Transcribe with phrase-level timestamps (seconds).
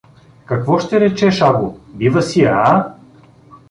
[0.45, 2.93] —Какво ще речеш, аго, бива си я, а!